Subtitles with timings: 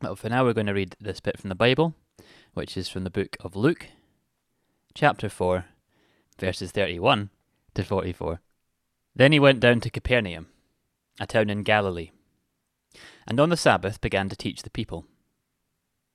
[0.00, 1.94] But for now, we're going to read this bit from the Bible,
[2.54, 3.88] which is from the book of Luke,
[4.94, 5.64] chapter 4,
[6.38, 7.30] verses 31
[7.74, 8.40] to 44.
[9.16, 10.46] Then he went down to Capernaum,
[11.18, 12.12] a town in Galilee,
[13.26, 15.04] and on the Sabbath began to teach the people.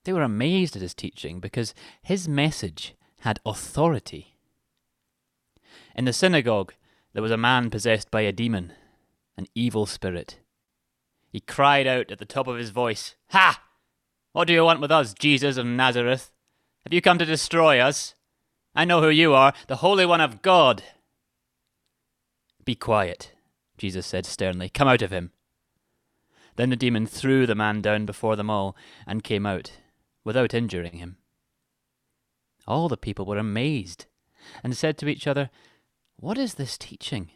[0.06, 4.38] They were amazed at his teaching because his message had authority.
[5.96, 6.74] In the synagogue,
[7.12, 8.72] there was a man possessed by a demon,
[9.38, 10.40] an evil spirit.
[11.30, 13.62] He cried out at the top of his voice, Ha!
[14.34, 16.32] What do you want with us, Jesus of Nazareth?
[16.84, 18.16] Have you come to destroy us?
[18.76, 20.82] I know who you are, the Holy One of God.
[22.66, 23.34] Be quiet,
[23.78, 24.70] Jesus said sternly.
[24.70, 25.32] Come out of him.
[26.56, 29.74] Then the demon threw the man down before them all and came out,
[30.24, 31.18] without injuring him.
[32.68, 34.08] All the people were amazed
[34.64, 35.52] and said to each other,
[36.16, 37.30] What is this teaching?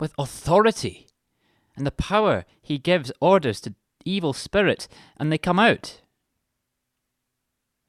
[0.00, 1.06] With authority
[1.76, 3.74] and the power he gives orders to
[4.06, 6.00] evil spirits, and they come out.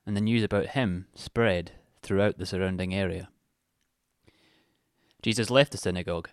[0.05, 3.29] And the news about him spread throughout the surrounding area.
[5.21, 6.29] Jesus left the synagogue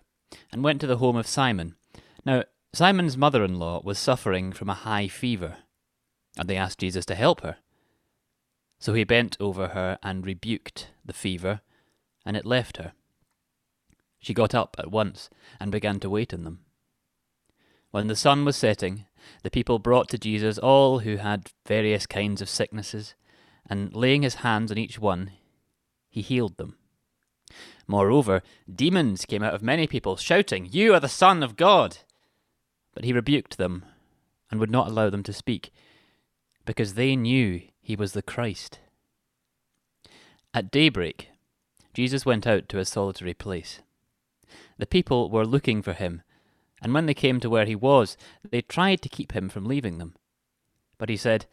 [0.51, 1.75] and went to the home of Simon.
[2.25, 2.43] Now,
[2.73, 5.57] Simon's mother in law was suffering from a high fever,
[6.37, 7.57] and they asked Jesus to help her.
[8.79, 11.61] So he bent over her and rebuked the fever,
[12.25, 12.93] and it left her.
[14.19, 16.59] She got up at once and began to wait on them.
[17.91, 19.05] When the sun was setting,
[19.43, 23.15] the people brought to Jesus all who had various kinds of sicknesses,
[23.69, 25.31] and laying his hands on each one,
[26.09, 26.77] he healed them.
[27.87, 28.41] Moreover,
[28.73, 31.97] demons came out of many people, shouting, You are the Son of God!
[32.93, 33.85] But he rebuked them
[34.49, 35.71] and would not allow them to speak,
[36.65, 38.79] because they knew he was the Christ.
[40.53, 41.29] At daybreak,
[41.93, 43.81] Jesus went out to a solitary place.
[44.77, 46.21] The people were looking for him,
[46.81, 48.17] and when they came to where he was,
[48.49, 50.15] they tried to keep him from leaving them.
[50.97, 51.47] But he said,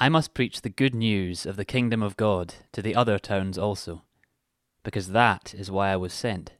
[0.00, 3.58] I must preach the good news of the kingdom of God to the other towns
[3.58, 4.02] also
[4.84, 6.52] because that is why I was sent.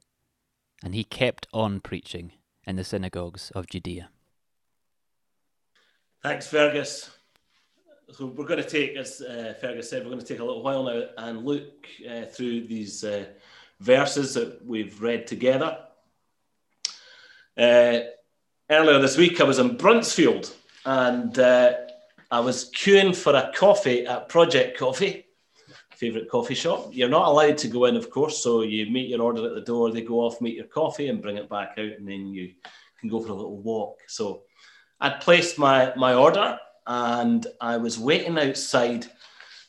[0.83, 2.33] And he kept on preaching
[2.67, 4.09] in the synagogues of Judea.
[6.21, 7.11] Thanks, Fergus.
[8.11, 10.61] So we're going to take, as uh, Fergus said, we're going to take a little
[10.61, 13.25] while now and look uh, through these uh,
[13.79, 15.77] verses that we've read together.
[17.57, 17.99] Uh,
[18.69, 20.53] earlier this week, I was in Bruntsfield
[20.85, 21.73] and uh,
[22.31, 25.25] I was queuing for a coffee at Project Coffee
[25.99, 26.87] favourite coffee shop.
[26.93, 29.59] You're not allowed to go in, of course, so you meet your order at the
[29.59, 32.53] door, they go off, meet your coffee, and bring it back out, and then you
[33.01, 33.99] can go for a little walk.
[34.07, 34.43] So
[35.01, 36.57] I'd placed my, my order
[36.87, 39.07] and I was waiting outside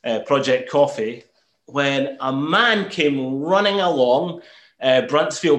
[0.04, 1.24] uh, Project Coffee
[1.66, 4.42] when a man came running along
[4.80, 5.02] uh,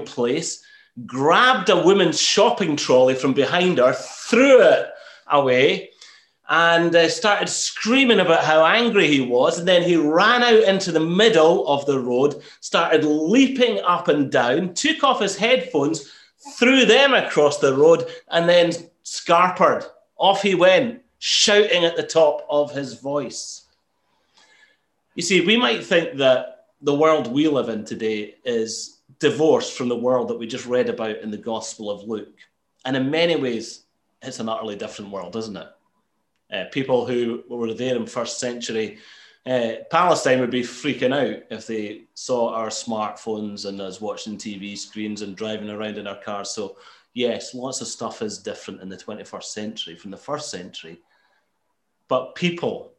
[0.05, 0.63] Place,
[1.05, 4.87] grabbed a woman's shopping trolley from behind her, threw it
[5.29, 5.89] away,
[6.51, 9.57] and uh, started screaming about how angry he was.
[9.57, 14.29] And then he ran out into the middle of the road, started leaping up and
[14.29, 16.11] down, took off his headphones,
[16.57, 18.71] threw them across the road, and then
[19.05, 19.85] scarpered.
[20.17, 23.67] Off he went, shouting at the top of his voice.
[25.15, 29.87] You see, we might think that the world we live in today is divorced from
[29.87, 32.39] the world that we just read about in the Gospel of Luke.
[32.83, 33.83] And in many ways,
[34.21, 35.67] it's an utterly different world, isn't it?
[36.51, 38.99] Uh, people who were there in first century
[39.45, 44.77] uh, Palestine would be freaking out if they saw our smartphones and us watching TV
[44.77, 46.51] screens and driving around in our cars.
[46.51, 46.77] So,
[47.13, 50.99] yes, lots of stuff is different in the 21st century from the first century.
[52.07, 52.93] But people,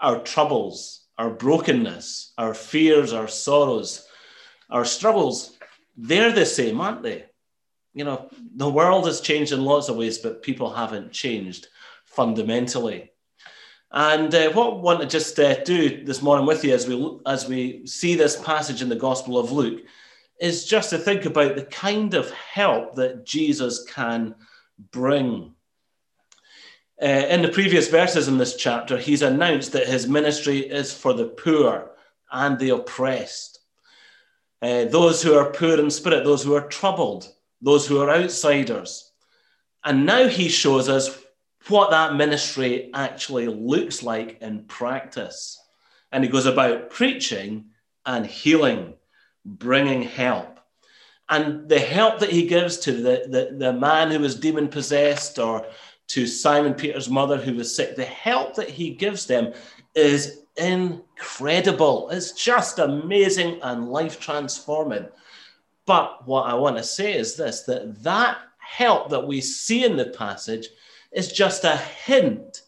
[0.00, 4.06] our troubles, our brokenness, our fears, our sorrows,
[4.68, 5.56] our struggles,
[5.96, 7.24] they're the same, aren't they?
[7.94, 11.68] You know, the world has changed in lots of ways, but people haven't changed
[12.14, 13.10] fundamentally.
[13.90, 17.18] And uh, what I want to just uh, do this morning with you as we,
[17.26, 19.82] as we see this passage in the Gospel of Luke
[20.40, 24.34] is just to think about the kind of help that Jesus can
[24.90, 25.54] bring.
[27.00, 31.12] Uh, in the previous verses in this chapter, he's announced that his ministry is for
[31.12, 31.92] the poor
[32.32, 33.60] and the oppressed,
[34.62, 39.12] uh, those who are poor in spirit, those who are troubled, those who are outsiders.
[39.84, 41.23] And now he shows us
[41.68, 45.60] what that ministry actually looks like in practice.
[46.12, 47.66] And he goes about preaching
[48.06, 48.94] and healing,
[49.44, 50.60] bringing help.
[51.28, 55.38] And the help that he gives to the, the, the man who was demon possessed
[55.38, 55.66] or
[56.08, 59.54] to Simon Peter's mother who was sick, the help that he gives them
[59.94, 62.10] is incredible.
[62.10, 65.08] It's just amazing and life transforming.
[65.86, 69.96] But what I want to say is this that that help that we see in
[69.96, 70.68] the passage
[71.14, 72.62] is just a hint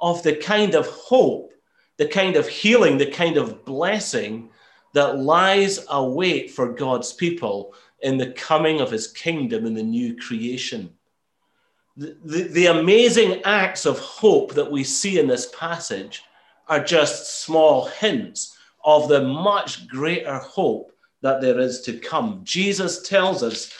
[0.00, 1.52] of the kind of hope,
[1.96, 4.50] the kind of healing, the kind of blessing
[4.94, 10.16] that lies await for God's people in the coming of his kingdom in the new
[10.16, 10.92] creation.
[11.96, 16.22] The, the, the, amazing acts of hope that we see in this passage
[16.68, 20.92] are just small hints of the much greater hope
[21.22, 22.40] that there is to come.
[22.44, 23.72] Jesus tells us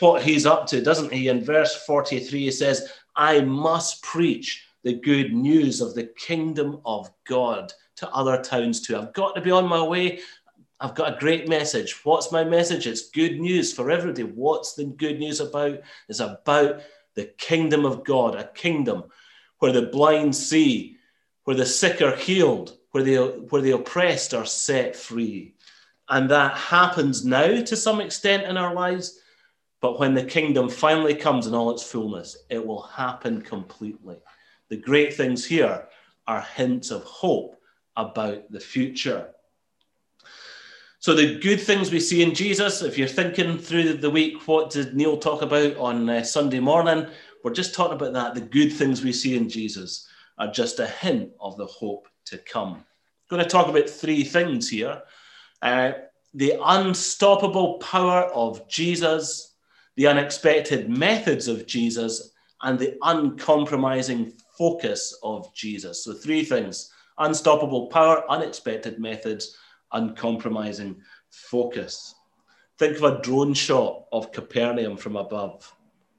[0.00, 1.28] what he's up to, doesn't he?
[1.28, 7.10] In verse 43, he says, I must preach the good news of the kingdom of
[7.26, 8.96] God to other towns too.
[8.96, 10.20] I've got to be on my way.
[10.80, 12.04] I've got a great message.
[12.04, 12.86] What's my message?
[12.86, 14.24] It's good news for everybody.
[14.24, 15.80] What's the good news about?
[16.08, 16.80] It's about
[17.14, 19.04] the kingdom of God, a kingdom
[19.58, 20.96] where the blind see,
[21.44, 25.54] where the sick are healed, where the, where the oppressed are set free.
[26.08, 29.20] And that happens now to some extent in our lives.
[29.82, 34.16] But when the kingdom finally comes in all its fullness, it will happen completely.
[34.68, 35.88] The great things here
[36.26, 37.60] are hints of hope
[37.96, 39.28] about the future.
[41.00, 44.70] So, the good things we see in Jesus, if you're thinking through the week, what
[44.70, 47.08] did Neil talk about on uh, Sunday morning?
[47.42, 48.34] We're just talking about that.
[48.36, 50.08] The good things we see in Jesus
[50.38, 52.74] are just a hint of the hope to come.
[52.74, 52.84] I'm
[53.28, 55.02] going to talk about three things here
[55.60, 55.92] uh,
[56.34, 59.51] the unstoppable power of Jesus,
[59.96, 66.04] the unexpected methods of Jesus, and the uncompromising focus of Jesus.
[66.04, 69.56] So, three things unstoppable power, unexpected methods,
[69.92, 71.00] uncompromising
[71.30, 72.14] focus.
[72.78, 75.72] Think of a drone shot of Capernaum from above,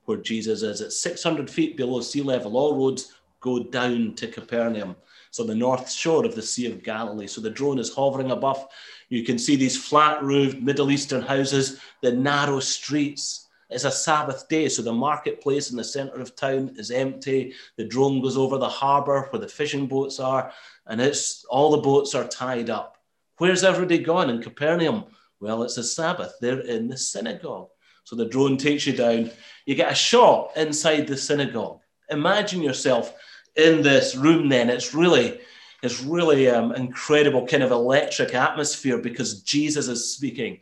[0.06, 0.82] where Jesus is.
[0.82, 2.56] At 600 feet below sea level.
[2.56, 4.96] All roads go down to Capernaum.
[5.32, 7.28] So, the north shore of the Sea of Galilee.
[7.28, 8.68] So, the drone is hovering above.
[9.10, 13.48] You can see these flat roofed Middle Eastern houses, the narrow streets.
[13.74, 17.54] It's a Sabbath day, so the marketplace in the center of town is empty.
[17.78, 20.52] The drone goes over the harbor where the fishing boats are,
[20.88, 22.98] and it's all the boats are tied up.
[23.38, 25.06] Where's everybody gone in Capernaum?
[25.40, 26.36] Well, it's a Sabbath.
[26.40, 27.70] They're in the synagogue.
[28.04, 29.32] So the drone takes you down.
[29.66, 31.80] You get a shot inside the synagogue.
[32.10, 33.14] Imagine yourself
[33.56, 34.70] in this room then.
[34.70, 35.40] It's really,
[35.82, 40.60] it's really um, incredible kind of electric atmosphere because Jesus is speaking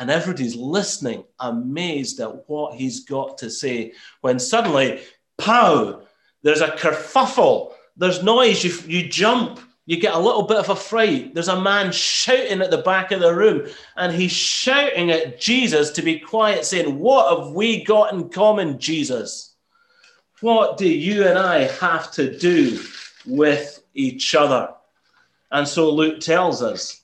[0.00, 3.92] and everybody's listening, amazed at what he's got to say.
[4.22, 5.02] When suddenly,
[5.36, 6.00] pow,
[6.42, 10.76] there's a kerfuffle, there's noise, you, you jump, you get a little bit of a
[10.76, 11.34] fright.
[11.34, 15.90] There's a man shouting at the back of the room, and he's shouting at Jesus
[15.90, 19.54] to be quiet, saying, What have we got in common, Jesus?
[20.40, 22.80] What do you and I have to do
[23.26, 24.72] with each other?
[25.50, 26.99] And so Luke tells us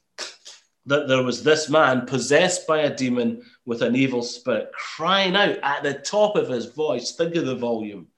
[0.87, 5.59] that there was this man possessed by a demon with an evil spirit, crying out
[5.63, 7.13] at the top of his voice.
[7.13, 8.09] Think of the volume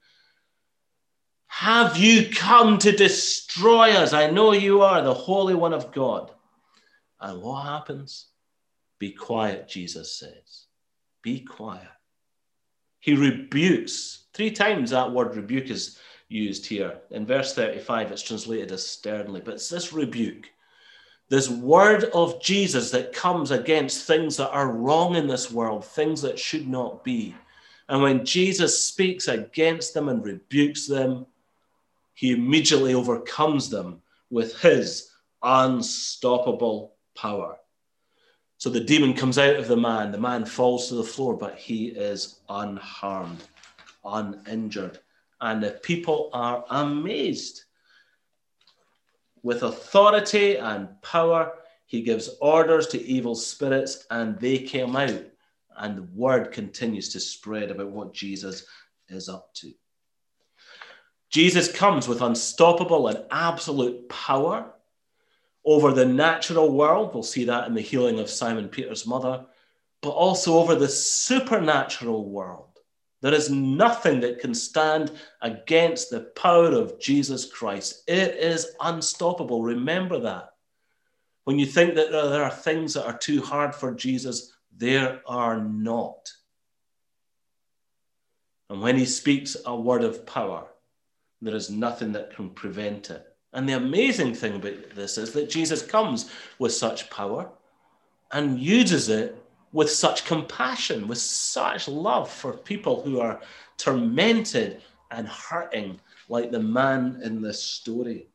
[1.49, 4.13] have you come to destroy us?
[4.13, 6.31] I know you are the Holy One of God.
[7.19, 8.27] And what happens?
[8.99, 10.67] Be quiet, Jesus says.
[11.23, 11.89] Be quiet.
[12.99, 14.27] He rebukes.
[14.33, 15.97] Three times that word rebuke is
[16.29, 16.99] used here.
[17.09, 20.51] In verse 35, it's translated as sternly, but it's this rebuke,
[21.29, 26.21] this word of Jesus that comes against things that are wrong in this world, things
[26.23, 27.35] that should not be.
[27.87, 31.27] And when Jesus speaks against them and rebukes them,
[32.13, 37.57] he immediately overcomes them with his unstoppable power.
[38.57, 40.11] So the demon comes out of the man.
[40.11, 43.43] The man falls to the floor, but he is unharmed,
[44.03, 44.99] uninjured.
[45.39, 47.63] And the people are amazed.
[49.43, 51.53] With authority and power,
[51.85, 55.23] he gives orders to evil spirits, and they came out.
[55.77, 58.65] And the word continues to spread about what Jesus
[59.07, 59.71] is up to.
[61.29, 64.73] Jesus comes with unstoppable and absolute power
[65.63, 67.13] over the natural world.
[67.13, 69.45] We'll see that in the healing of Simon Peter's mother,
[70.01, 72.68] but also over the supernatural world.
[73.21, 75.11] There is nothing that can stand
[75.41, 78.03] against the power of Jesus Christ.
[78.07, 79.61] It is unstoppable.
[79.61, 80.51] Remember that.
[81.43, 85.21] When you think that oh, there are things that are too hard for Jesus, there
[85.25, 86.31] are not.
[88.69, 90.67] And when he speaks a word of power,
[91.41, 93.25] there is nothing that can prevent it.
[93.51, 97.49] And the amazing thing about this is that Jesus comes with such power
[98.31, 103.39] and uses it with such compassion, with such love for people who are
[103.77, 108.27] tormented and hurting, like the man in this story.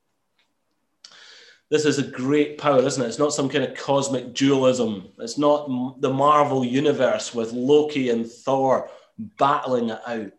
[1.71, 3.09] This is a great power, isn't it?
[3.09, 5.09] It's not some kind of cosmic dualism.
[5.19, 10.33] It's not the Marvel universe with Loki and Thor battling it out.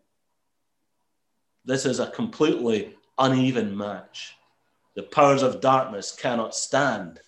[1.66, 4.36] This is a completely uneven match.
[4.96, 7.20] The powers of darkness cannot stand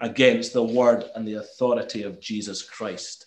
[0.00, 3.26] against the word and the authority of Jesus Christ.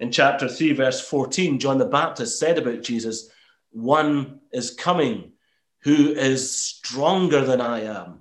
[0.00, 3.30] In chapter 3, verse 14, John the Baptist said about Jesus,
[3.70, 5.32] One is coming
[5.80, 8.20] who is stronger than I am,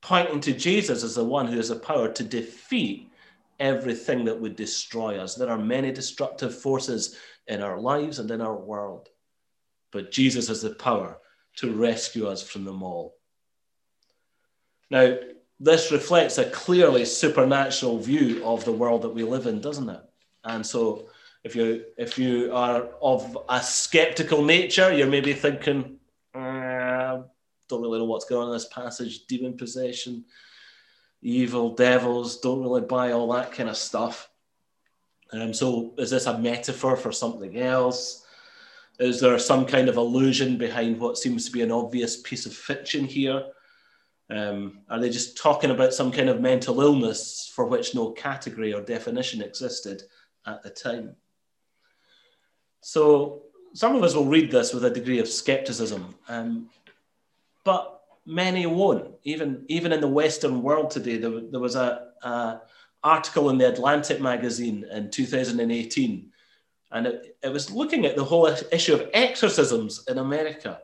[0.00, 3.08] pointing to Jesus as the one who has the power to defeat
[3.58, 5.34] everything that would destroy us.
[5.34, 7.16] There are many destructive forces
[7.46, 9.08] in our lives and in our world,
[9.90, 11.18] but Jesus has the power
[11.56, 13.16] to rescue us from them all.
[14.90, 15.16] Now,
[15.62, 20.00] this reflects a clearly supernatural view of the world that we live in, doesn't it?
[20.42, 21.08] And so,
[21.44, 25.98] if you if you are of a skeptical nature, you're maybe thinking,
[26.34, 27.22] uh,
[27.68, 30.24] don't really know what's going on in this passage, demon possession,
[31.20, 34.30] evil devils, don't really buy all that kind of stuff.
[35.32, 38.26] Um, so, is this a metaphor for something else?
[38.98, 42.52] Is there some kind of illusion behind what seems to be an obvious piece of
[42.52, 43.44] fiction here?
[44.32, 48.72] Um, are they just talking about some kind of mental illness for which no category
[48.72, 50.04] or definition existed
[50.46, 51.16] at the time?
[52.80, 53.42] So
[53.74, 56.70] some of us will read this with a degree of skepticism, um,
[57.62, 59.10] but many won't.
[59.24, 62.08] Even, even in the Western world today, there, there was a,
[63.04, 66.30] article in the Atlantic magazine in 2018,
[66.92, 70.80] and it, it was looking at the whole issue of exorcisms in America.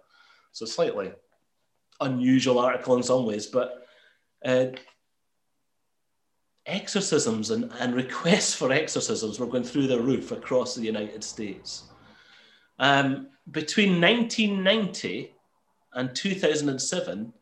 [0.51, 1.13] So slightly
[2.01, 3.87] unusual article in some ways, but
[4.45, 4.67] uh,
[6.67, 11.85] exorcisms and, and requests for exorcisms were going through the roof across the United States.
[12.79, 15.33] Um, between 1990
[15.95, 17.33] and 2007,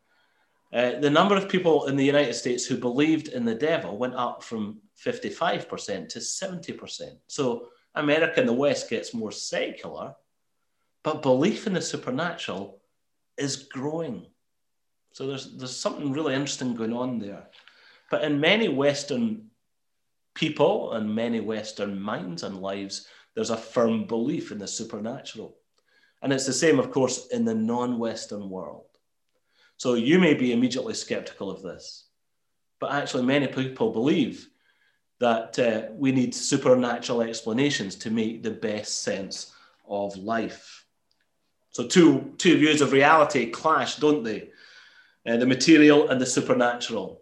[0.73, 4.15] uh, the number of people in the United States who believed in the devil went
[4.15, 7.17] up from 55% to 70%.
[7.27, 10.13] So America and the West gets more secular,
[11.03, 12.81] but belief in the supernatural
[13.37, 14.25] is growing.
[15.17, 17.47] So there's, there's something really interesting going on there.
[18.11, 19.47] But in many Western
[20.35, 25.55] people and many Western minds and lives, there's a firm belief in the supernatural.
[26.21, 28.85] And it's the same, of course, in the non Western world.
[29.77, 32.05] So you may be immediately skeptical of this,
[32.79, 34.47] but actually, many people believe
[35.19, 39.51] that uh, we need supernatural explanations to make the best sense
[39.87, 40.85] of life.
[41.71, 44.51] So, two, two views of reality clash, don't they?
[45.27, 47.21] Uh, the material and the supernatural.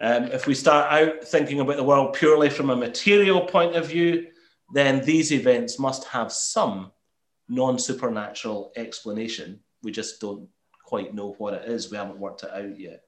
[0.00, 3.86] Um, if we start out thinking about the world purely from a material point of
[3.86, 4.28] view,
[4.72, 6.90] then these events must have some
[7.48, 9.60] non supernatural explanation.
[9.82, 10.48] We just don't
[10.84, 11.90] quite know what it is.
[11.90, 13.02] We haven't worked it out yet.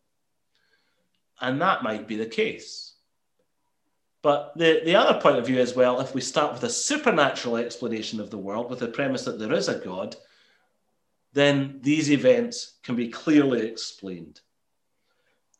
[1.40, 2.94] And that might be the case.
[4.22, 7.56] But the, the other point of view as well, if we start with a supernatural
[7.56, 10.16] explanation of the world, with the premise that there is a God,
[11.36, 14.40] then these events can be clearly explained.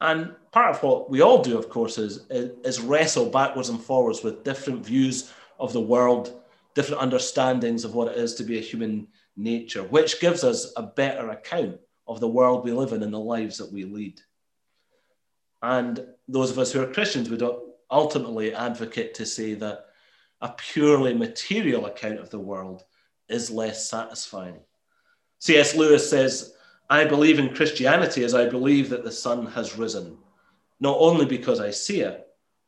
[0.01, 4.23] And part of what we all do, of course, is, is wrestle backwards and forwards
[4.23, 6.41] with different views of the world,
[6.75, 10.83] different understandings of what it is to be a human nature, which gives us a
[10.83, 11.79] better account
[12.09, 14.19] of the world we live in and the lives that we lead.
[15.61, 17.47] And those of us who are Christians would
[17.91, 19.85] ultimately advocate to say that
[20.41, 22.85] a purely material account of the world
[23.29, 24.61] is less satisfying.
[25.39, 25.75] C.S.
[25.75, 26.55] Lewis says,
[26.89, 30.17] I believe in Christianity as I believe that the sun has risen,
[30.81, 32.27] not only because I see it,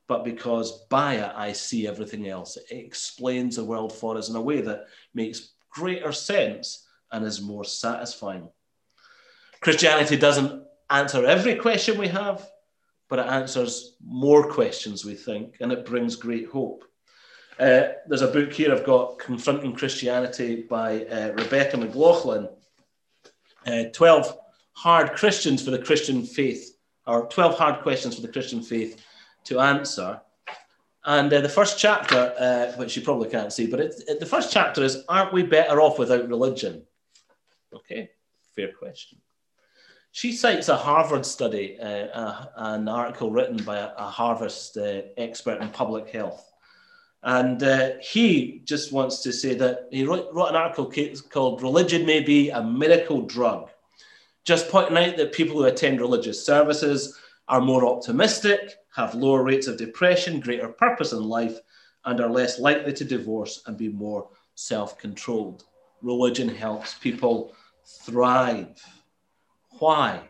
[0.09, 2.57] but because by it I see everything else.
[2.57, 7.41] It explains the world for us in a way that makes greater sense and is
[7.41, 8.49] more satisfying.
[9.61, 12.49] Christianity doesn't answer every question we have,
[13.09, 16.85] but it answers more questions, we think, and it brings great hope.
[17.59, 22.49] Uh, there's a book here I've got, Confronting Christianity by uh, Rebecca McLaughlin
[23.67, 24.39] uh, 12
[24.73, 29.03] hard Christians for the Christian faith, or 12 hard questions for the Christian faith
[29.45, 30.21] to answer.
[31.05, 34.27] And uh, the first chapter, uh, which you probably can't see, but it, it, the
[34.27, 36.83] first chapter is Aren't we better off without religion?
[37.75, 38.11] Okay,
[38.55, 39.19] fair question.
[40.13, 45.61] She cites a Harvard study, uh, an article written by a, a Harvard uh, expert
[45.61, 46.48] in public health.
[47.23, 50.93] And uh, he just wants to say that he wrote, wrote an article
[51.31, 53.71] called Religion May Be a Miracle Drug,
[54.45, 59.67] just pointing out that people who attend religious services are more optimistic, have lower rates
[59.67, 61.59] of depression, greater purpose in life,
[62.05, 65.65] and are less likely to divorce and be more self controlled.
[66.03, 68.81] Religion helps people thrive.
[69.79, 70.23] Why?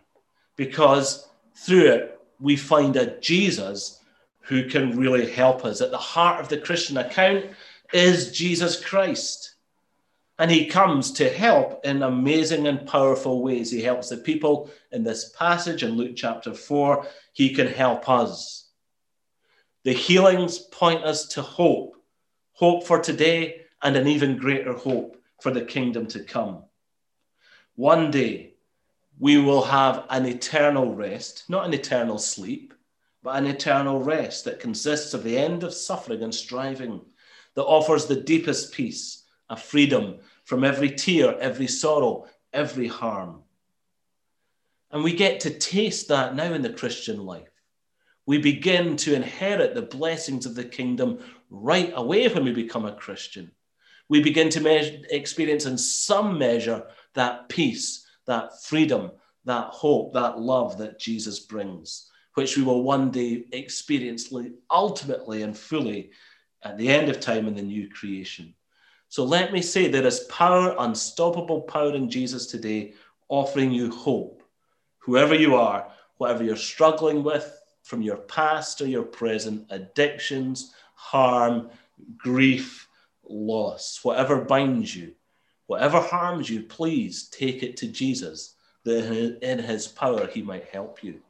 [0.56, 4.00] Because through it, we find a Jesus
[4.48, 5.80] who can really help us.
[5.80, 7.44] At the heart of the Christian account
[7.92, 9.56] is Jesus Christ.
[10.38, 13.70] And he comes to help in amazing and powerful ways.
[13.70, 17.06] He helps the people in this passage in Luke chapter 4.
[17.32, 18.68] He can help us.
[19.84, 21.96] The healings point us to hope
[22.52, 26.64] hope for today and an even greater hope for the kingdom to come.
[27.76, 28.54] One day,
[29.20, 32.74] we will have an eternal rest, not an eternal sleep,
[33.22, 37.00] but an eternal rest that consists of the end of suffering and striving,
[37.54, 43.42] that offers the deepest peace, a freedom from every tear, every sorrow, every harm.
[44.90, 47.50] And we get to taste that now in the Christian life.
[48.26, 51.18] We begin to inherit the blessings of the kingdom
[51.50, 53.50] right away when we become a Christian.
[54.08, 59.12] We begin to me- experience in some measure that peace, that freedom,
[59.44, 64.32] that hope, that love that Jesus brings, which we will one day experience
[64.70, 66.10] ultimately and fully
[66.62, 68.54] at the end of time in the new creation.
[69.08, 72.94] So let me say there is power, unstoppable power in Jesus today,
[73.28, 74.44] offering you hope.
[75.00, 81.70] Whoever you are, whatever you're struggling with from your past or your present, addictions, harm,
[82.16, 82.86] grief,
[83.28, 85.12] loss, whatever binds you,
[85.66, 88.54] whatever harms you, please take it to Jesus,
[88.84, 91.20] that in his power he might help you.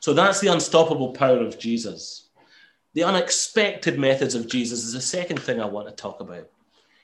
[0.00, 2.30] So that's the unstoppable power of Jesus.
[2.94, 6.48] The unexpected methods of Jesus is the second thing I want to talk about.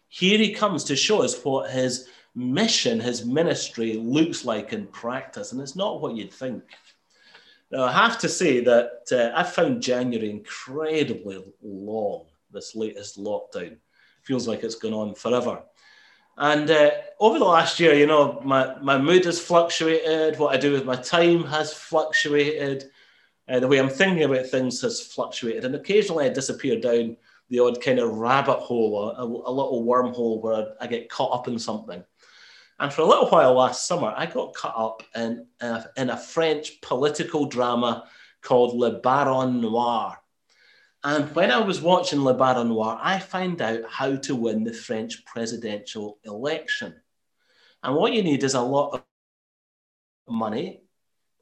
[0.08, 5.52] Here he comes to show us what his mission, his ministry looks like in practice,
[5.52, 6.62] and it's not what you'd think.
[7.70, 13.76] Now, I have to say that uh, I found January incredibly long, this latest lockdown.
[14.22, 15.62] Feels like it's gone on forever.
[16.38, 20.58] And uh, over the last year, you know, my, my mood has fluctuated, what I
[20.58, 22.90] do with my time has fluctuated.
[23.48, 27.16] Uh, the way I'm thinking about things has fluctuated, and occasionally I disappear down
[27.48, 31.48] the odd kind of rabbit hole, a, a little wormhole where I get caught up
[31.48, 32.02] in something.
[32.80, 36.10] And for a little while last summer, I got caught up in, in, a, in
[36.10, 38.08] a French political drama
[38.42, 40.18] called Le Baron Noir.
[41.06, 44.72] And when I was watching Le Baron Noir, I found out how to win the
[44.72, 46.96] French presidential election.
[47.84, 49.04] And what you need is a lot of
[50.28, 50.80] money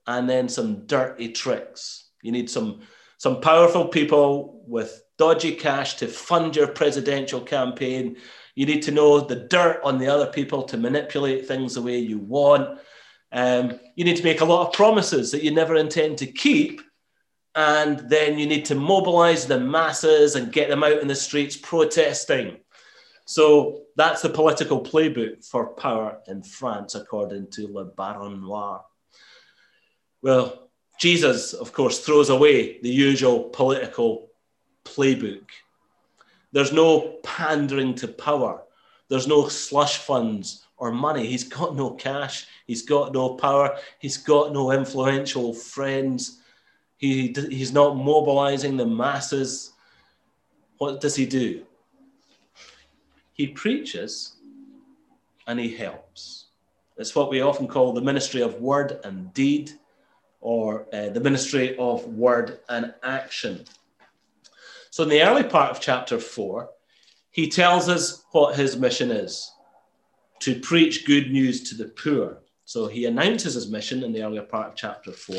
[0.07, 2.11] and then some dirty tricks.
[2.21, 2.83] You need some,
[3.17, 8.19] some powerful people with dodgy cash to fund your presidential campaign.
[8.55, 11.97] You need to know the dirt on the other people to manipulate things the way
[11.97, 12.81] you want.
[13.33, 16.83] Um, you need to make a lot of promises that you never intend to keep.
[17.57, 21.57] And then you need to mobilize the masses and get them out in the streets
[21.57, 22.59] protesting.
[23.27, 28.85] So that's the political playbook for power in France, according to Le Baron Noir.
[30.21, 34.31] Well, Jesus, of course, throws away the usual political
[34.85, 35.45] playbook.
[36.53, 38.63] There's no pandering to power.
[39.09, 41.27] There's no slush funds or money.
[41.27, 42.47] He's got no cash.
[42.67, 43.77] He's got no power.
[43.99, 46.41] He's got no influential friends.
[46.97, 49.73] He, he's not mobilizing the masses.
[50.79, 51.65] What does he do?
[53.33, 54.37] He preaches
[55.47, 56.47] and he helps.
[56.97, 59.73] It's what we often call the ministry of word and deed
[60.41, 63.65] or uh, the ministry of word and action.
[64.91, 66.69] So, in the early part of chapter 4,
[67.31, 69.51] he tells us what his mission is
[70.41, 72.43] to preach good news to the poor.
[72.65, 75.37] So, he announces his mission in the earlier part of chapter 4.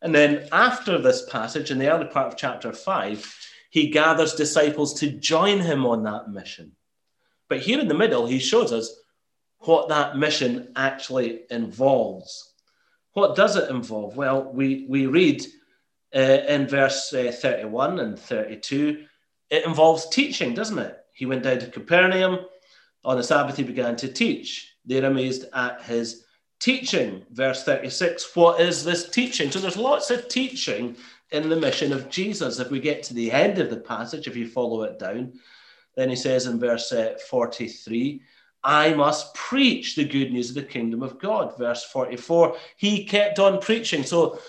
[0.00, 3.36] And then, after this passage, in the early part of chapter 5,
[3.70, 6.72] he gathers disciples to join him on that mission.
[7.48, 8.94] But here in the middle, he shows us
[9.60, 12.54] what that mission actually involves.
[13.12, 14.16] What does it involve?
[14.16, 15.44] Well, we, we read
[16.14, 19.04] uh, in verse uh, 31 and 32,
[19.50, 20.98] it involves teaching, doesn't it?
[21.12, 22.40] He went down to Capernaum.
[23.04, 24.74] On the Sabbath, he began to teach.
[24.84, 26.24] They're amazed at his
[26.60, 27.24] teaching.
[27.30, 29.50] Verse 36 What is this teaching?
[29.50, 30.96] So there's lots of teaching
[31.30, 32.58] in the mission of Jesus.
[32.58, 35.34] If we get to the end of the passage, if you follow it down,
[35.96, 38.22] then he says in verse uh, 43
[38.64, 41.56] I must preach the good news of the kingdom of God.
[41.56, 44.02] Verse 44, he kept on preaching.
[44.02, 44.40] So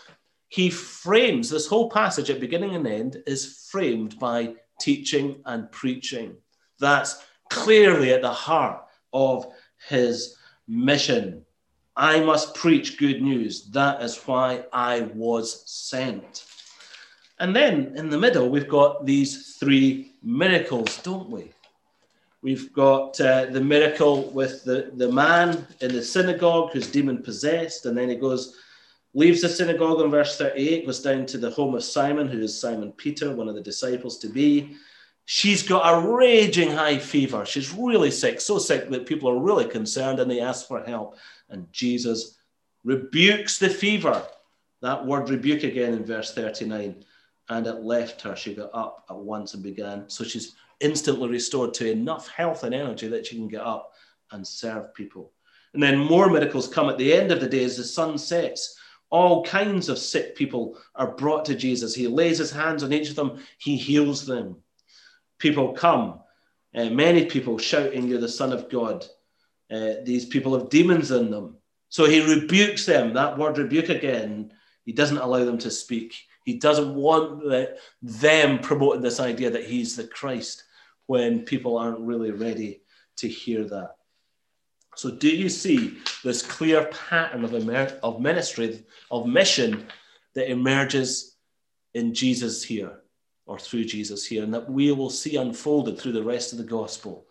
[0.48, 6.36] he frames this whole passage at beginning and end is framed by teaching and preaching.
[6.80, 9.46] That's clearly at the heart of
[9.88, 10.36] his
[10.68, 11.46] mission.
[12.00, 13.66] I must preach good news.
[13.72, 16.46] That is why I was sent.
[17.42, 21.52] And then in the middle, we've got these three miracles, don't we?
[22.42, 27.86] We've got uh, the miracle with the, the man in the synagogue who's demon possessed,
[27.86, 28.56] and then he goes,
[29.14, 32.58] leaves the synagogue in verse 38, goes down to the home of Simon, who is
[32.58, 34.78] Simon Peter, one of the disciples to be,
[35.32, 37.46] She's got a raging high fever.
[37.46, 41.18] She's really sick, so sick that people are really concerned and they ask for help.
[41.50, 42.40] And Jesus
[42.84, 44.26] rebukes the fever.
[44.82, 47.06] That word rebuke again in verse 39.
[47.48, 48.36] And it left her.
[48.36, 50.10] She got up at once and began.
[50.10, 53.92] So she's instantly restored to enough health and energy that she can get up
[54.32, 55.34] and serve people.
[55.76, 58.80] And then more miracles come at the end of the day as the sun sets.
[59.12, 61.94] All kinds of sick people are brought to Jesus.
[61.94, 64.56] He lays his hands on each of them, he heals them
[65.40, 66.20] people come,
[66.76, 69.06] uh, many people shouting, You're the Son of God.
[69.72, 71.58] Uh, these people have demons in them.
[71.90, 73.14] So he rebukes them.
[73.14, 74.52] That word rebuke again,
[74.86, 76.16] he doesn't allow them to speak.
[76.46, 80.64] He doesn't want the, them promoting this idea that he's the Christ
[81.08, 82.82] when people aren't really ready
[83.18, 83.96] to hear that.
[84.96, 89.88] So, do you see this clear pattern of, emer- of ministry, of mission
[90.36, 91.36] that emerges
[91.94, 93.00] in Jesus here?
[93.50, 96.64] Or through Jesus here, and that we will see unfolded through the rest of the
[96.64, 97.26] gospel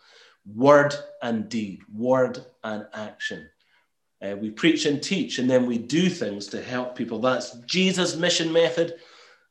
[0.54, 3.48] word and deed, word and action.
[4.22, 7.20] Uh, we preach and teach, and then we do things to help people.
[7.20, 8.94] That's Jesus' mission method.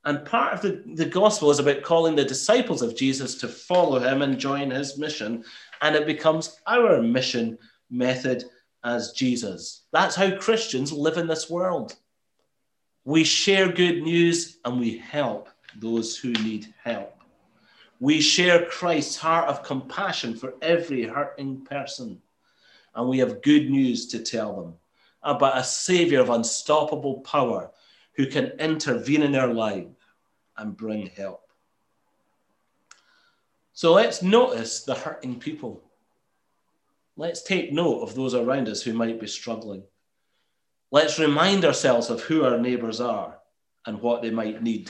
[0.05, 3.99] And part of the, the gospel is about calling the disciples of Jesus to follow
[3.99, 5.43] him and join his mission.
[5.81, 7.57] And it becomes our mission
[7.89, 8.43] method
[8.83, 9.83] as Jesus.
[9.93, 11.95] That's how Christians live in this world.
[13.05, 17.13] We share good news and we help those who need help.
[17.99, 22.21] We share Christ's heart of compassion for every hurting person,
[22.95, 24.73] and we have good news to tell them
[25.23, 27.71] about a Savior of unstoppable power
[28.13, 29.87] who can intervene in their life
[30.57, 31.41] and bring help.
[33.73, 35.83] So let's notice the hurting people.
[37.15, 39.83] Let's take note of those around us who might be struggling.
[40.91, 43.37] Let's remind ourselves of who our neighbours are
[43.85, 44.89] and what they might need.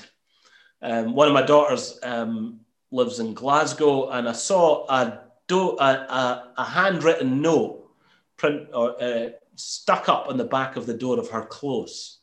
[0.81, 2.59] Um, one of my daughters um,
[2.91, 7.89] lives in Glasgow, and I saw a, do, a, a, a handwritten note
[8.37, 12.19] print or uh, stuck up on the back of the door of her close,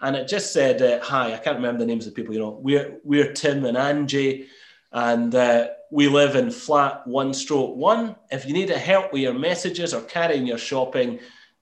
[0.00, 2.34] and it just said, uh, "Hi." I can't remember the names of people.
[2.34, 4.46] You know, we're we're Tim and Angie,
[4.92, 8.16] and uh, we live in flat one stroke one.
[8.30, 11.20] If you need a help with your messages or carrying your shopping,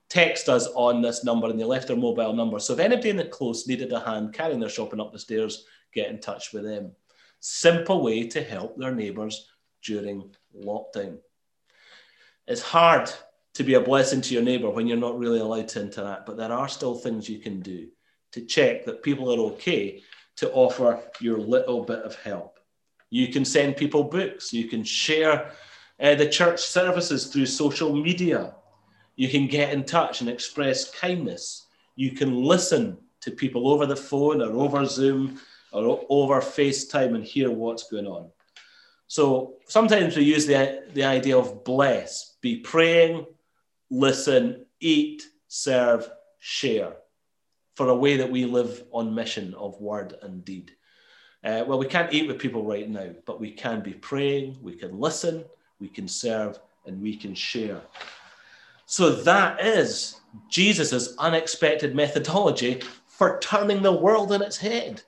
[0.08, 1.48] text us on this number.
[1.48, 2.58] And they left their mobile number.
[2.58, 5.66] So if anybody in the close needed a hand carrying their shopping up the stairs,
[5.94, 6.92] get in touch with them.
[7.40, 9.50] Simple way to help their neighbours
[9.82, 11.18] during lockdown.
[12.46, 13.10] It's hard
[13.54, 16.36] to be a blessing to your neighbour when you're not really allowed to interact, but
[16.36, 17.88] there are still things you can do
[18.32, 20.02] to check that people are okay
[20.36, 22.58] to offer your little bit of help.
[23.10, 25.52] You can send people books, you can share
[26.00, 28.54] uh, the church services through social media,
[29.14, 33.94] you can get in touch and express kindness, you can listen to people over the
[33.94, 35.40] phone or over Zoom
[35.74, 38.30] or over FaceTime and hear what's going on.
[39.08, 43.26] So sometimes we use the, the idea of bless, be praying,
[43.90, 46.08] listen, eat, serve,
[46.38, 46.94] share
[47.74, 50.70] for a way that we live on mission of word and deed.
[51.42, 54.74] Uh, well, we can't eat with people right now, but we can be praying, we
[54.74, 55.44] can listen,
[55.80, 57.80] we can serve, and we can share.
[58.86, 65.02] So that is Jesus's unexpected methodology for turning the world on its head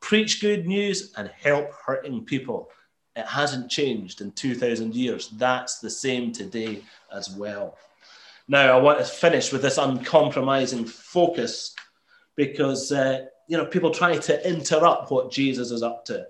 [0.00, 2.70] preach good news and help hurting people.
[3.16, 5.28] It hasn't changed in 2,000 years.
[5.30, 6.82] That's the same today
[7.14, 7.76] as well.
[8.48, 11.74] Now, I want to finish with this uncompromising focus
[12.36, 16.26] because, uh, you know, people try to interrupt what Jesus is up to.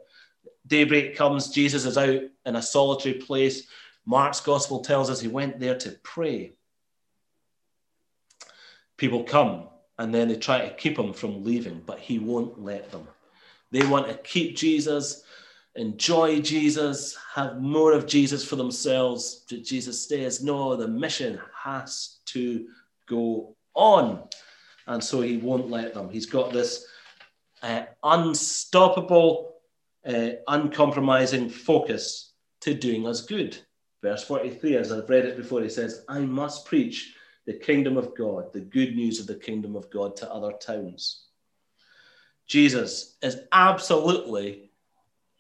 [0.66, 3.66] Daybreak comes, Jesus is out in a solitary place.
[4.04, 6.52] Mark's gospel tells us he went there to pray.
[8.96, 12.90] People come and then they try to keep him from leaving, but he won't let
[12.90, 13.06] them.
[13.70, 15.22] They want to keep Jesus,
[15.76, 19.44] enjoy Jesus, have more of Jesus for themselves.
[19.48, 22.66] Jesus says, no, the mission has to
[23.08, 24.24] go on.
[24.86, 26.10] And so he won't let them.
[26.10, 26.86] He's got this
[27.62, 29.54] uh, unstoppable,
[30.04, 33.56] uh, uncompromising focus to doing us good.
[34.02, 37.14] Verse 43, as I've read it before, he says, I must preach
[37.46, 41.26] the kingdom of God, the good news of the kingdom of God to other towns.
[42.50, 44.72] Jesus is absolutely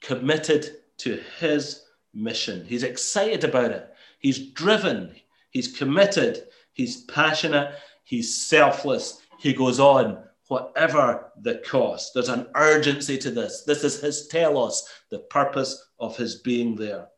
[0.00, 1.82] committed to his
[2.14, 2.64] mission.
[2.64, 3.92] He's excited about it.
[4.20, 5.16] He's driven.
[5.50, 6.44] He's committed.
[6.72, 7.74] He's passionate.
[8.04, 9.22] He's selfless.
[9.40, 12.14] He goes on, whatever the cost.
[12.14, 13.64] There's an urgency to this.
[13.64, 17.08] This is his telos, the purpose of his being there.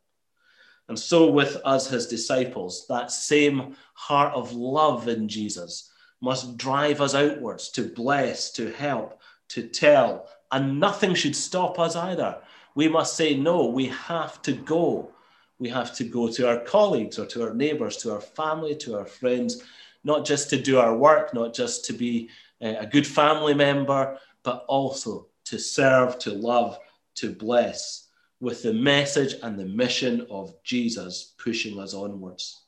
[0.89, 5.91] And so, with us, his disciples, that same heart of love in Jesus
[6.23, 9.21] must drive us outwards to bless, to help,
[9.53, 12.39] to tell, and nothing should stop us either.
[12.75, 15.13] We must say, no, we have to go.
[15.59, 18.99] We have to go to our colleagues or to our neighbors, to our family, to
[18.99, 19.63] our friends,
[20.05, 24.19] not just to do our work, not just to be eh, a good family member,
[24.43, 26.79] but also to serve, to love,
[27.17, 28.09] to bless
[28.41, 32.63] with the message and the mission of Jesus pushing us onwards.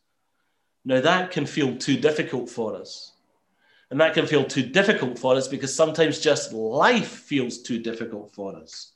[0.85, 3.14] Now, that can feel too difficult for us.
[3.91, 8.33] And that can feel too difficult for us because sometimes just life feels too difficult
[8.33, 8.93] for us.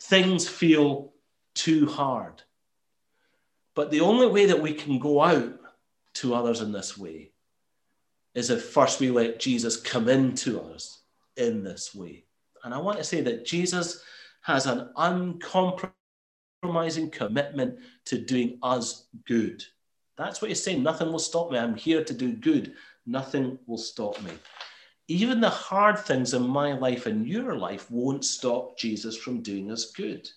[0.00, 1.12] Things feel
[1.54, 2.42] too hard.
[3.74, 5.58] But the only way that we can go out
[6.14, 7.30] to others in this way
[8.34, 11.00] is if first we let Jesus come into us
[11.36, 12.24] in this way.
[12.62, 14.02] And I want to say that Jesus
[14.42, 19.64] has an uncompromising commitment to doing us good.
[20.16, 20.82] That's what he's saying.
[20.82, 21.58] Nothing will stop me.
[21.58, 22.74] I'm here to do good.
[23.06, 24.32] Nothing will stop me.
[25.08, 29.70] Even the hard things in my life and your life won't stop Jesus from doing
[29.70, 30.28] us good.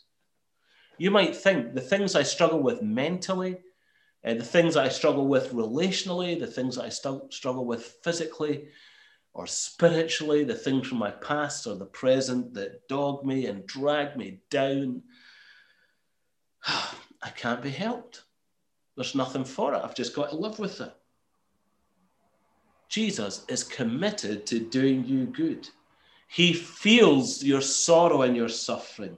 [0.97, 3.59] You might think the things I struggle with mentally,
[4.25, 8.67] uh, the things I struggle with relationally, the things I st- struggle with physically
[9.33, 14.17] or spiritually, the things from my past or the present that dog me and drag
[14.17, 15.03] me down,
[16.67, 18.23] I can't be helped.
[18.95, 19.81] There's nothing for it.
[19.83, 20.93] I've just got to live with it.
[22.89, 25.69] Jesus is committed to doing you good.
[26.27, 29.17] He feels your sorrow and your suffering,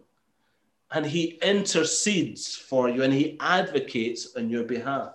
[0.91, 5.13] and he intercedes for you and he advocates on your behalf.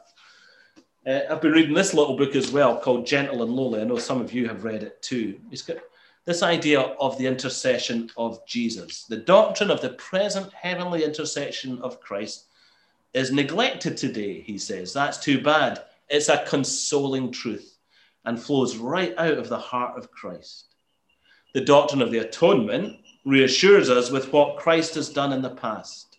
[1.06, 3.80] Uh, I've been reading this little book as well called Gentle and Lowly.
[3.80, 5.38] I know some of you have read it too.
[5.50, 5.78] It's got
[6.24, 9.04] this idea of the intercession of Jesus.
[9.04, 12.46] The doctrine of the present heavenly intercession of Christ
[13.12, 14.92] is neglected today, he says.
[14.92, 15.84] That's too bad.
[16.08, 17.73] It's a consoling truth
[18.24, 20.74] and flows right out of the heart of Christ.
[21.52, 26.18] The doctrine of the atonement reassures us with what Christ has done in the past.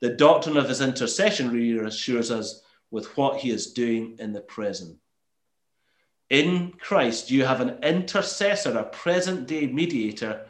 [0.00, 4.98] The doctrine of his intercession reassures us with what he is doing in the present.
[6.30, 10.46] In Christ, you have an intercessor, a present day mediator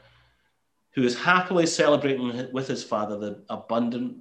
[0.94, 4.16] who is happily celebrating with his Father the abundant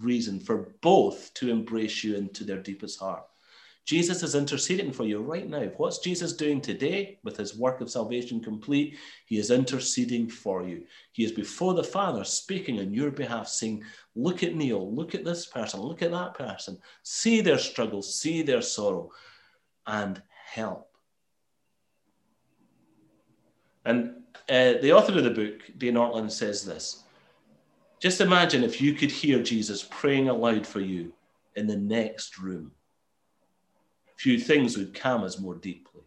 [0.00, 3.24] reason for both to embrace you into their deepest heart.
[3.86, 5.62] Jesus is interceding for you right now.
[5.76, 8.98] What's Jesus doing today with his work of salvation complete?
[9.26, 10.82] He is interceding for you.
[11.12, 13.84] He is before the Father speaking on your behalf, saying,
[14.16, 16.78] Look at Neil, look at this person, look at that person.
[17.04, 19.12] See their struggle, see their sorrow,
[19.86, 20.20] and
[20.52, 20.90] help.
[23.84, 24.14] And
[24.50, 27.04] uh, the author of the book, Dane Ortlund, says this
[28.00, 31.12] Just imagine if you could hear Jesus praying aloud for you
[31.54, 32.72] in the next room
[34.16, 36.02] few things would calm us more deeply.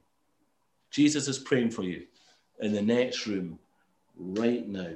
[0.91, 2.05] Jesus is praying for you
[2.59, 3.59] in the next room
[4.17, 4.93] right now.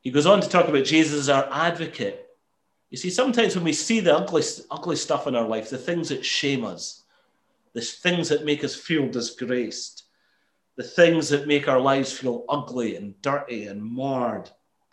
[0.00, 2.26] He goes on to talk about Jesus as our advocate.
[2.90, 6.10] You see, sometimes when we see the ugly, ugly stuff in our life, the things
[6.10, 7.04] that shame us,
[7.72, 10.04] the things that make us feel disgraced,
[10.76, 14.50] the things that make our lives feel ugly and dirty and marred,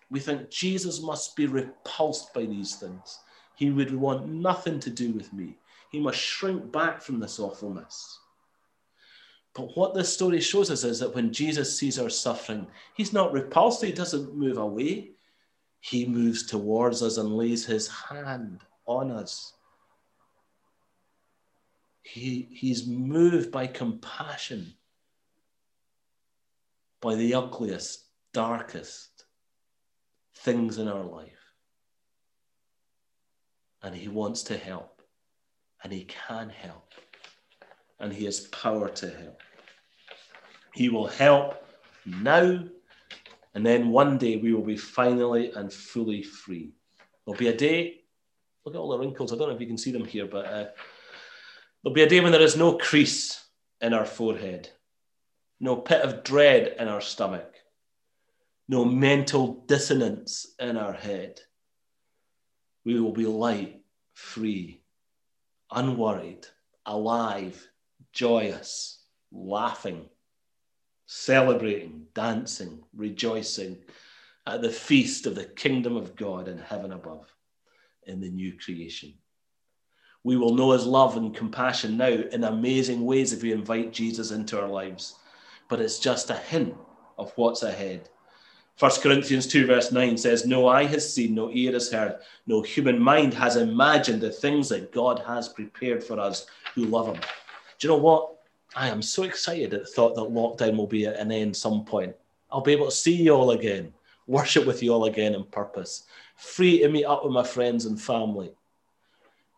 [0.10, 3.20] we think Jesus must be repulsed by these things.
[3.56, 5.58] He would want nothing to do with me.
[5.92, 8.20] He must shrink back from this awfulness.
[9.54, 13.34] But what this story shows us is that when Jesus sees our suffering, he's not
[13.34, 15.12] repulsed, he doesn't move away.
[15.82, 19.54] He moves towards us and lays his hand on us.
[22.04, 24.74] He, he's moved by compassion,
[27.02, 29.26] by the ugliest, darkest
[30.36, 31.32] things in our life.
[33.84, 34.91] And he wants to help
[35.84, 36.94] and He can help,
[38.00, 39.42] and He has power to help.
[40.74, 41.64] He will help
[42.06, 42.64] now,
[43.54, 46.72] and then one day we will be finally and fully free.
[47.26, 48.02] There'll be a day,
[48.66, 49.32] look at all the wrinkles.
[49.32, 50.66] I don't know if you can see them here, but uh,
[51.84, 53.44] there'll be a day when there is no crease
[53.82, 54.70] in our forehead,
[55.60, 57.56] no pit of dread in our stomach,
[58.68, 61.42] no mental dissonance in our head.
[62.86, 63.82] We will be light,
[64.14, 64.81] free,
[65.72, 66.46] unworried,
[66.86, 67.68] alive,
[68.14, 70.10] joyous, laughing,
[71.06, 73.78] celebrating, dancing, rejoicing
[74.48, 77.34] at the feast of the kingdom of God in heaven above
[78.08, 79.14] in the new creation.
[80.24, 84.32] We will know his love and compassion now in amazing ways if we invite Jesus
[84.32, 85.16] into our lives.
[85.68, 86.76] But it's just a hint
[87.18, 88.10] of what's ahead.
[88.82, 92.18] 1 Corinthians 2, verse 9 says, No eye has seen, no ear has heard,
[92.48, 97.06] no human mind has imagined the things that God has prepared for us who love
[97.06, 97.22] Him.
[97.78, 98.40] Do you know what?
[98.76, 101.86] I am so excited at the thought that lockdown will be at an end some
[101.86, 102.16] point.
[102.52, 103.94] I'll be able to see you all again.
[104.26, 108.02] worship with you all again in purpose, free to meet up with my friends and
[108.02, 108.52] family.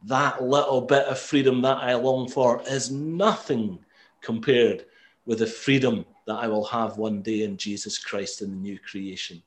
[0.03, 3.79] That little bit of freedom that I long for is nothing
[4.19, 4.83] compared
[5.25, 8.79] with the freedom that I will have one day in Jesus Christ in the new
[8.79, 9.41] creation.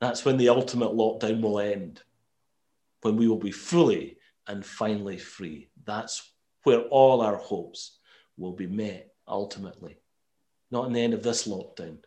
[0.00, 2.02] That's when the ultimate lockdown will end,
[3.02, 5.68] when we will be fully and finally free.
[5.84, 7.98] That's where all our hopes
[8.36, 9.98] will be met ultimately.
[10.70, 11.98] Not in the end of this lockdown,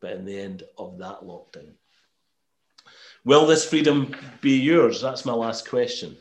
[0.00, 1.72] but in the end of that lockdown.
[3.24, 5.00] Will this freedom be yours?
[5.02, 6.16] That's my last question.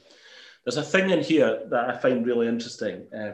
[0.64, 3.08] There's a thing in here that I find really interesting.
[3.14, 3.34] Uh,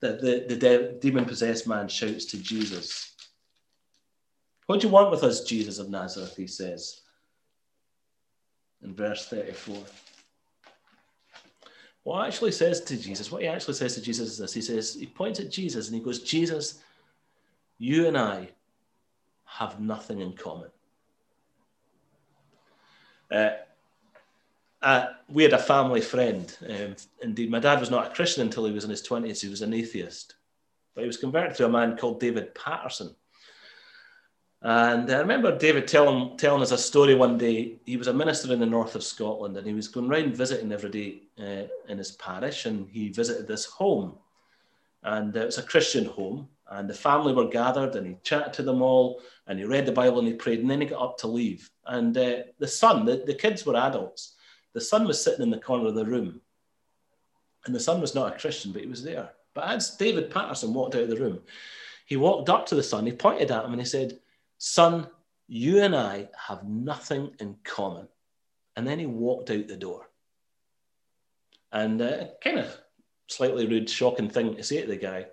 [0.00, 3.14] that the, the de- demon possessed man shouts to Jesus.
[4.66, 6.36] What do you want with us, Jesus of Nazareth?
[6.36, 7.02] He says
[8.82, 9.76] in verse 34.
[12.02, 14.94] What actually says to Jesus, what he actually says to Jesus is this He says,
[14.94, 16.80] He points at Jesus and he goes, Jesus,
[17.78, 18.50] you and I
[19.44, 20.70] have nothing in common.
[23.30, 23.50] Uh,
[24.82, 26.56] uh, we had a family friend.
[26.68, 29.40] Um, indeed, my dad was not a Christian until he was in his 20s.
[29.40, 30.34] He was an atheist.
[30.94, 33.14] But he was converted to a man called David Patterson.
[34.62, 37.76] And I remember David telling, telling us a story one day.
[37.84, 40.72] He was a minister in the north of Scotland and he was going around visiting
[40.72, 42.66] every day uh, in his parish.
[42.66, 44.16] And he visited this home.
[45.02, 46.48] And uh, it was a Christian home.
[46.68, 49.92] And the family were gathered and he chatted to them all and he read the
[49.92, 50.60] Bible and he prayed.
[50.60, 51.70] And then he got up to leave.
[51.86, 54.35] And uh, the son, the, the kids were adults.
[54.76, 56.38] The son was sitting in the corner of the room.
[57.64, 59.30] And the son was not a Christian, but he was there.
[59.54, 61.40] But as David Patterson walked out of the room,
[62.04, 64.18] he walked up to the son, he pointed at him and he said,
[64.58, 65.08] Son,
[65.48, 68.06] you and I have nothing in common.
[68.76, 70.10] And then he walked out the door.
[71.72, 72.76] And uh, kind of
[73.28, 75.24] slightly rude, shocking thing to say to the guy.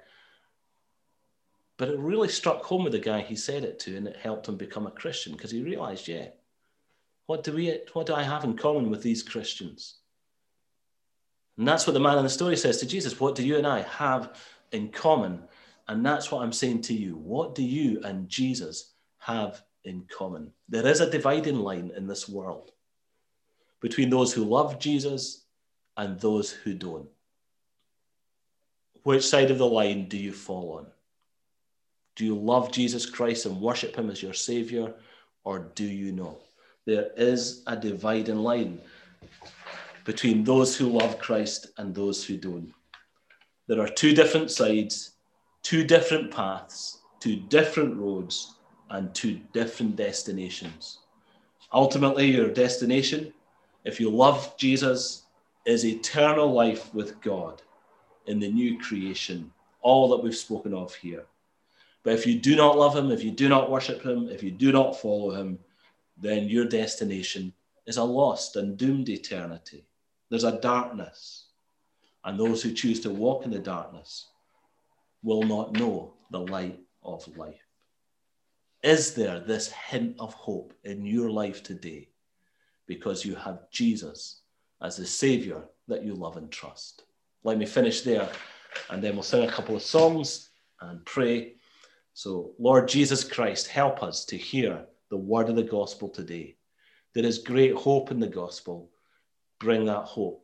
[1.75, 4.47] But it really struck home with the guy he said it to, and it helped
[4.47, 6.27] him become a Christian because he realized, yeah,
[7.25, 9.95] what do we what do I have in common with these Christians?
[11.57, 13.19] And that's what the man in the story says to Jesus.
[13.19, 14.37] What do you and I have
[14.71, 15.43] in common?
[15.87, 17.15] And that's what I'm saying to you.
[17.15, 20.51] What do you and Jesus have in common?
[20.67, 22.71] There is a dividing line in this world
[23.81, 25.43] between those who love Jesus
[25.97, 27.09] and those who don't.
[29.03, 30.87] Which side of the line do you fall on?
[32.15, 34.93] Do you love Jesus Christ and worship him as your Savior,
[35.43, 36.42] or do you not?
[36.85, 38.81] There is a dividing line
[40.03, 42.73] between those who love Christ and those who don't.
[43.67, 45.11] There are two different sides,
[45.61, 48.55] two different paths, two different roads,
[48.89, 50.99] and two different destinations.
[51.71, 53.33] Ultimately, your destination,
[53.85, 55.23] if you love Jesus,
[55.65, 57.61] is eternal life with God
[58.27, 61.23] in the new creation, all that we've spoken of here.
[62.03, 64.51] But if you do not love him, if you do not worship him, if you
[64.51, 65.57] do not follow him,
[66.17, 67.53] then your destination
[67.85, 69.85] is a lost and doomed eternity.
[70.29, 71.47] There's a darkness,
[72.23, 74.29] and those who choose to walk in the darkness
[75.21, 77.65] will not know the light of life.
[78.83, 82.09] Is there this hint of hope in your life today
[82.85, 84.41] because you have Jesus
[84.81, 87.03] as the Savior that you love and trust?
[87.43, 88.29] Let me finish there,
[88.89, 90.49] and then we'll sing a couple of songs
[90.81, 91.55] and pray.
[92.13, 96.57] So, Lord Jesus Christ, help us to hear the word of the gospel today.
[97.13, 98.89] There is great hope in the gospel.
[99.59, 100.43] Bring that hope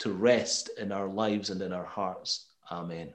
[0.00, 2.44] to rest in our lives and in our hearts.
[2.70, 3.14] Amen.